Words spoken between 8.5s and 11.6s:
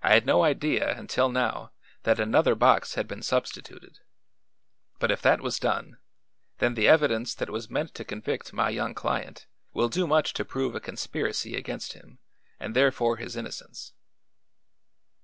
my young client will do much to prove a conspiracy